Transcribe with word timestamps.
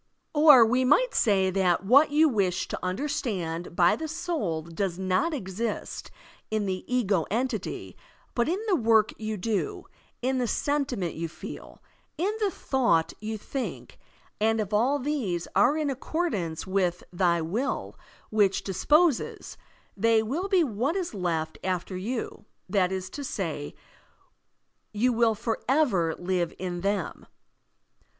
Or 0.33 0.65
we 0.65 0.83
might 0.83 1.13
say 1.13 1.51
that 1.51 1.85
what 1.85 2.09
you 2.09 2.27
wish 2.27 2.67
to 2.69 2.79
tmder 2.81 3.07
stand 3.07 3.75
by 3.75 3.95
the 3.95 4.07
soul 4.07 4.63
does 4.63 4.97
not 4.97 5.31
exist 5.31 6.09
in 6.49 6.65
the 6.65 6.83
ego 6.91 7.27
entity 7.29 7.95
but 8.33 8.49
in 8.49 8.57
the 8.67 8.75
work 8.75 9.13
you 9.21 9.37
do, 9.37 9.85
in 10.23 10.39
the 10.39 10.47
sentiment 10.47 11.13
you 11.13 11.29
feel, 11.29 11.83
in 12.17 12.33
the 12.39 12.49
thought 12.49 13.13
you 13.19 13.37
think, 13.37 13.99
and 14.39 14.59
if 14.59 14.73
all 14.73 14.97
these 14.97 15.47
are 15.55 15.77
in 15.77 15.91
accordance 15.91 16.65
with" 16.65 17.03
thy 17.13 17.39
will 17.39 17.95
which 18.31 18.63
disposes, 18.63 19.55
they 19.95 20.23
will 20.23 20.47
be 20.47 20.63
what 20.63 20.95
is 20.95 21.13
left 21.13 21.59
after 21.63 21.95
you, 21.95 22.43
that 22.67 22.91
is 22.91 23.07
to 23.11 23.23
say, 23.23 23.71
Digitized 23.71 23.75
by 23.77 24.99
Google 24.99 25.03
IMMORTALITY 25.03 25.03
59 25.03 25.03
you 25.03 25.13
will 25.13 25.35
forever 25.35 26.15
live 26.17 26.53
in 26.57 26.81
them. 26.81 27.27